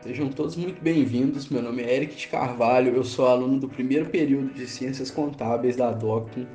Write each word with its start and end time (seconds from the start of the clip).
Sejam 0.00 0.28
todos 0.28 0.54
muito 0.54 0.80
bem-vindos. 0.80 1.48
Meu 1.48 1.60
nome 1.60 1.82
é 1.82 1.96
Eric 1.96 2.14
de 2.14 2.28
Carvalho, 2.28 2.94
eu 2.94 3.02
sou 3.02 3.26
aluno 3.26 3.58
do 3.58 3.68
primeiro 3.68 4.06
período 4.06 4.54
de 4.54 4.68
Ciências 4.68 5.10
Contábeis 5.10 5.74
da 5.74 5.90
Docton 5.90 6.46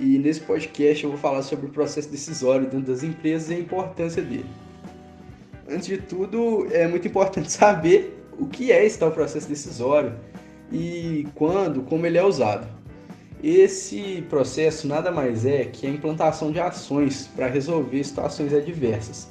e 0.00 0.16
nesse 0.18 0.40
podcast 0.40 1.04
eu 1.04 1.10
vou 1.10 1.18
falar 1.18 1.42
sobre 1.42 1.66
o 1.66 1.68
processo 1.68 2.10
decisório 2.10 2.70
dentro 2.70 2.90
das 2.90 3.02
empresas 3.02 3.50
e 3.50 3.54
a 3.54 3.58
importância 3.58 4.22
dele. 4.22 4.46
Antes 5.68 5.88
de 5.88 5.98
tudo, 5.98 6.68
é 6.72 6.86
muito 6.86 7.06
importante 7.06 7.52
saber 7.52 8.18
o 8.38 8.46
que 8.46 8.72
é 8.72 8.82
esse 8.82 8.98
tal 8.98 9.10
processo 9.10 9.46
decisório 9.46 10.14
e 10.72 11.26
quando, 11.34 11.82
como 11.82 12.06
ele 12.06 12.16
é 12.16 12.24
usado. 12.24 12.66
Esse 13.42 14.24
processo 14.30 14.86
nada 14.86 15.10
mais 15.10 15.44
é 15.44 15.64
que 15.64 15.86
a 15.86 15.90
implantação 15.90 16.52
de 16.52 16.60
ações 16.60 17.28
para 17.34 17.48
resolver 17.48 18.02
situações 18.04 18.54
adversas 18.54 19.28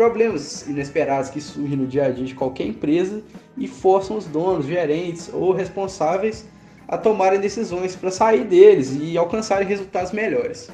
problemas 0.00 0.66
inesperados 0.66 1.28
que 1.28 1.42
surgem 1.42 1.76
no 1.76 1.86
dia 1.86 2.06
a 2.06 2.10
dia 2.10 2.24
de 2.24 2.34
qualquer 2.34 2.64
empresa 2.64 3.22
e 3.54 3.68
forçam 3.68 4.16
os 4.16 4.24
donos, 4.24 4.64
gerentes 4.64 5.30
ou 5.30 5.52
responsáveis 5.52 6.48
a 6.88 6.96
tomarem 6.96 7.38
decisões 7.38 7.94
para 7.94 8.10
sair 8.10 8.44
deles 8.44 8.96
e 8.98 9.18
alcançarem 9.18 9.68
resultados 9.68 10.12
melhores. 10.12 10.70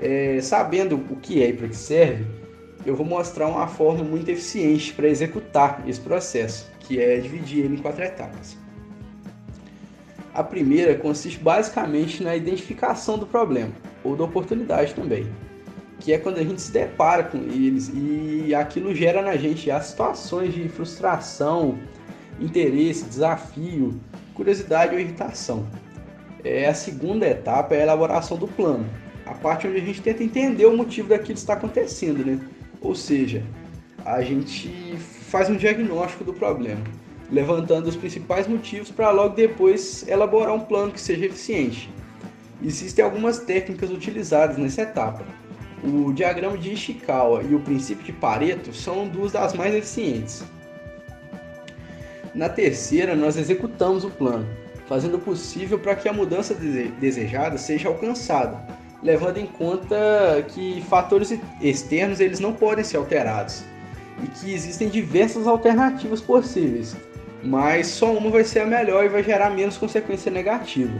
É, 0.00 0.40
sabendo 0.42 0.96
o 0.96 1.14
que 1.16 1.40
é 1.40 1.50
e 1.50 1.52
para 1.52 1.68
que 1.68 1.76
serve, 1.76 2.26
eu 2.84 2.96
vou 2.96 3.06
mostrar 3.06 3.46
uma 3.46 3.68
forma 3.68 4.02
muito 4.02 4.28
eficiente 4.28 4.92
para 4.92 5.06
executar 5.06 5.80
esse 5.86 6.00
processo, 6.00 6.68
que 6.80 7.00
é 7.00 7.18
dividir 7.18 7.64
ele 7.64 7.76
em 7.76 7.78
quatro 7.78 8.02
etapas. 8.02 8.56
A 10.34 10.42
primeira 10.42 10.94
consiste 10.94 11.38
basicamente 11.38 12.22
na 12.22 12.34
identificação 12.34 13.18
do 13.18 13.26
problema, 13.26 13.72
ou 14.02 14.16
da 14.16 14.24
oportunidade 14.24 14.94
também 14.94 15.26
que 16.02 16.12
é 16.12 16.18
quando 16.18 16.38
a 16.38 16.42
gente 16.42 16.60
se 16.60 16.72
depara 16.72 17.22
com 17.22 17.38
eles 17.38 17.92
e 17.94 18.52
aquilo 18.54 18.92
gera 18.92 19.22
na 19.22 19.36
gente 19.36 19.70
as 19.70 19.86
situações 19.86 20.52
de 20.52 20.68
frustração, 20.68 21.78
interesse, 22.40 23.04
desafio, 23.04 24.00
curiosidade 24.34 24.94
ou 24.94 25.00
irritação. 25.00 25.64
É, 26.44 26.66
a 26.66 26.74
segunda 26.74 27.24
etapa 27.24 27.76
é 27.76 27.80
a 27.80 27.82
elaboração 27.84 28.36
do 28.36 28.48
plano, 28.48 28.84
a 29.24 29.32
parte 29.32 29.68
onde 29.68 29.76
a 29.76 29.80
gente 29.80 30.02
tenta 30.02 30.24
entender 30.24 30.66
o 30.66 30.76
motivo 30.76 31.08
daquilo 31.08 31.34
que 31.34 31.40
está 31.40 31.52
acontecendo, 31.52 32.26
né? 32.26 32.40
Ou 32.80 32.96
seja, 32.96 33.44
a 34.04 34.20
gente 34.22 34.96
faz 34.96 35.48
um 35.48 35.54
diagnóstico 35.54 36.24
do 36.24 36.32
problema, 36.32 36.82
levantando 37.32 37.88
os 37.88 37.96
principais 37.96 38.46
motivos 38.46 38.90
para 38.90 39.10
logo 39.10 39.34
depois 39.34 40.06
elaborar 40.06 40.54
um 40.54 40.60
plano 40.60 40.92
que 40.92 41.00
seja 41.00 41.26
eficiente. 41.26 41.90
Existem 42.62 43.04
algumas 43.04 43.38
técnicas 43.38 43.90
utilizadas 43.90 44.58
nessa 44.58 44.82
etapa, 44.82 45.24
o 45.82 46.12
diagrama 46.12 46.56
de 46.56 46.72
Ishikawa 46.72 47.42
e 47.42 47.54
o 47.54 47.60
princípio 47.60 48.04
de 48.04 48.12
Pareto 48.12 48.72
são 48.72 49.08
duas 49.08 49.32
das 49.32 49.52
mais 49.52 49.74
eficientes. 49.74 50.44
Na 52.32 52.48
terceira, 52.48 53.16
nós 53.16 53.36
executamos 53.36 54.04
o 54.04 54.10
plano, 54.10 54.46
fazendo 54.86 55.16
o 55.16 55.20
possível 55.20 55.78
para 55.78 55.96
que 55.96 56.08
a 56.08 56.12
mudança 56.12 56.54
desejada 56.54 57.58
seja 57.58 57.88
alcançada, 57.88 58.64
levando 59.02 59.38
em 59.38 59.46
conta 59.46 59.96
que 60.48 60.80
fatores 60.82 61.36
externos 61.60 62.20
eles 62.20 62.38
não 62.38 62.52
podem 62.52 62.84
ser 62.84 62.98
alterados 62.98 63.64
e 64.22 64.28
que 64.28 64.54
existem 64.54 64.88
diversas 64.88 65.48
alternativas 65.48 66.20
possíveis, 66.20 66.96
mas 67.42 67.88
só 67.88 68.12
uma 68.12 68.30
vai 68.30 68.44
ser 68.44 68.60
a 68.60 68.66
melhor 68.66 69.04
e 69.04 69.08
vai 69.08 69.22
gerar 69.22 69.50
menos 69.50 69.76
consequência 69.76 70.30
negativa. 70.30 70.92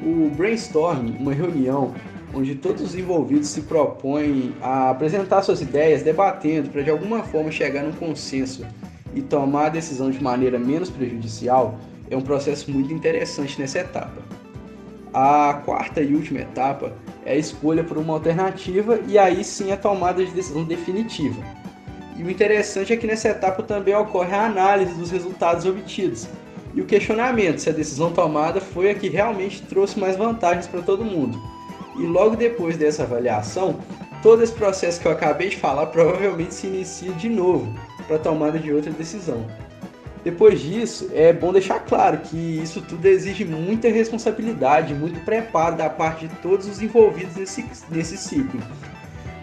O 0.00 0.30
brainstorming, 0.30 1.16
uma 1.18 1.32
reunião 1.32 1.94
onde 2.32 2.54
todos 2.54 2.82
os 2.82 2.94
envolvidos 2.94 3.48
se 3.48 3.62
propõem 3.62 4.54
a 4.60 4.90
apresentar 4.90 5.42
suas 5.42 5.60
ideias, 5.60 6.02
debatendo 6.02 6.70
para 6.70 6.82
de 6.82 6.90
alguma 6.90 7.22
forma 7.22 7.50
chegar 7.50 7.82
num 7.82 7.92
consenso 7.92 8.66
e 9.14 9.22
tomar 9.22 9.66
a 9.66 9.70
decisão 9.70 10.10
de 10.10 10.22
maneira 10.22 10.58
menos 10.58 10.90
prejudicial, 10.90 11.78
é 12.10 12.16
um 12.16 12.20
processo 12.20 12.70
muito 12.70 12.92
interessante 12.92 13.58
nessa 13.60 13.80
etapa. 13.80 14.22
A 15.12 15.62
quarta 15.64 16.02
e 16.02 16.14
última 16.14 16.40
etapa 16.40 16.92
é 17.24 17.32
a 17.32 17.36
escolha 17.36 17.82
por 17.82 17.96
uma 17.96 18.14
alternativa 18.14 19.00
e 19.08 19.18
aí 19.18 19.42
sim 19.42 19.72
a 19.72 19.76
tomada 19.76 20.24
de 20.24 20.30
decisão 20.30 20.64
definitiva. 20.64 21.42
E 22.18 22.22
o 22.22 22.30
interessante 22.30 22.92
é 22.92 22.96
que 22.96 23.06
nessa 23.06 23.28
etapa 23.28 23.62
também 23.62 23.94
ocorre 23.94 24.34
a 24.34 24.44
análise 24.44 24.92
dos 24.94 25.10
resultados 25.10 25.64
obtidos 25.64 26.26
e 26.74 26.82
o 26.82 26.84
questionamento 26.84 27.60
se 27.60 27.70
a 27.70 27.72
decisão 27.72 28.12
tomada 28.12 28.60
foi 28.60 28.90
a 28.90 28.94
que 28.94 29.08
realmente 29.08 29.62
trouxe 29.62 29.98
mais 29.98 30.16
vantagens 30.16 30.66
para 30.66 30.82
todo 30.82 31.04
mundo 31.04 31.40
e 31.98 32.02
logo 32.02 32.36
depois 32.36 32.76
dessa 32.76 33.02
avaliação, 33.02 33.80
todo 34.22 34.42
esse 34.42 34.52
processo 34.52 35.00
que 35.00 35.06
eu 35.06 35.12
acabei 35.12 35.48
de 35.48 35.56
falar 35.56 35.86
provavelmente 35.86 36.54
se 36.54 36.66
inicia 36.66 37.12
de 37.12 37.28
novo 37.28 37.72
para 38.06 38.16
a 38.16 38.20
tomada 38.20 38.58
de 38.58 38.72
outra 38.72 38.90
decisão. 38.92 39.44
Depois 40.24 40.60
disso, 40.60 41.10
é 41.12 41.32
bom 41.32 41.52
deixar 41.52 41.80
claro 41.80 42.18
que 42.18 42.36
isso 42.36 42.82
tudo 42.82 43.06
exige 43.06 43.44
muita 43.44 43.88
responsabilidade, 43.88 44.94
muito 44.94 45.24
preparo 45.24 45.76
da 45.76 45.88
parte 45.88 46.26
de 46.26 46.34
todos 46.36 46.66
os 46.66 46.82
envolvidos 46.82 47.36
nesse, 47.36 47.64
nesse 47.90 48.16
ciclo. 48.16 48.60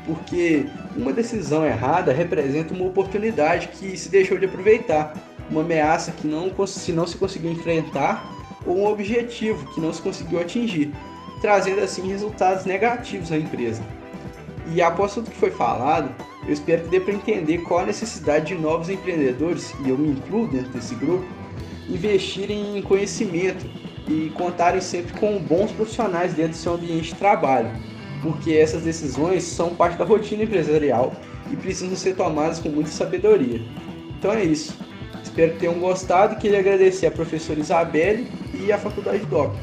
Porque 0.05 0.67
uma 0.95 1.11
decisão 1.11 1.65
errada 1.65 2.13
representa 2.13 2.73
uma 2.73 2.85
oportunidade 2.85 3.69
que 3.69 3.97
se 3.97 4.09
deixou 4.09 4.37
de 4.37 4.45
aproveitar, 4.45 5.13
uma 5.49 5.61
ameaça 5.61 6.11
que 6.11 6.27
não, 6.27 6.51
se 6.67 6.91
não 6.91 7.07
se 7.07 7.17
conseguiu 7.17 7.51
enfrentar 7.51 8.31
ou 8.65 8.77
um 8.77 8.87
objetivo 8.87 9.65
que 9.73 9.81
não 9.81 9.93
se 9.93 10.01
conseguiu 10.01 10.39
atingir 10.39 10.91
trazendo 11.41 11.81
assim 11.81 12.07
resultados 12.07 12.65
negativos 12.65 13.31
à 13.31 13.37
empresa. 13.37 13.83
E 14.73 14.81
após 14.81 15.13
tudo 15.13 15.29
que 15.29 15.37
foi 15.37 15.51
falado, 15.51 16.09
eu 16.47 16.53
espero 16.53 16.83
que 16.83 16.89
dê 16.89 16.99
para 16.99 17.13
entender 17.13 17.59
qual 17.59 17.81
a 17.81 17.85
necessidade 17.85 18.47
de 18.47 18.55
novos 18.55 18.89
empreendedores, 18.89 19.73
e 19.85 19.89
eu 19.89 19.97
me 19.97 20.09
incluo 20.09 20.47
dentro 20.47 20.71
desse 20.71 20.95
grupo, 20.95 21.25
investirem 21.87 22.77
em 22.77 22.81
conhecimento 22.81 23.65
e 24.07 24.31
contarem 24.31 24.81
sempre 24.81 25.13
com 25.19 25.37
bons 25.37 25.71
profissionais 25.71 26.33
dentro 26.33 26.53
do 26.53 26.57
seu 26.57 26.73
ambiente 26.73 27.09
de 27.09 27.15
trabalho, 27.15 27.69
porque 28.25 28.53
essas 28.53 28.81
decisões 28.81 29.43
são 29.43 29.75
parte 29.75 29.99
da 29.99 30.03
rotina 30.03 30.41
empresarial 30.41 31.13
e 31.51 31.55
precisam 31.55 31.95
ser 31.95 32.15
tomadas 32.15 32.57
com 32.57 32.69
muita 32.69 32.89
sabedoria. 32.89 33.61
Então 34.17 34.31
é 34.31 34.43
isso. 34.43 34.75
Espero 35.23 35.53
que 35.53 35.59
tenham 35.59 35.75
gostado 35.75 36.33
e 36.33 36.37
queria 36.37 36.59
agradecer 36.59 37.05
a 37.05 37.11
professora 37.11 37.59
Isabelle 37.59 38.27
e 38.59 38.71
a 38.71 38.79
Faculdade 38.79 39.23
DOC 39.27 39.53